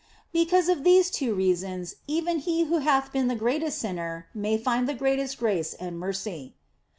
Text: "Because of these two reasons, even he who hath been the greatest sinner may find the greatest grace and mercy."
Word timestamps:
"Because 0.33 0.67
of 0.67 0.83
these 0.83 1.11
two 1.11 1.35
reasons, 1.35 1.97
even 2.07 2.39
he 2.39 2.63
who 2.63 2.79
hath 2.79 3.11
been 3.11 3.27
the 3.27 3.35
greatest 3.35 3.77
sinner 3.77 4.25
may 4.33 4.57
find 4.57 4.89
the 4.89 4.95
greatest 4.95 5.37
grace 5.37 5.75
and 5.75 5.99
mercy." 5.99 6.55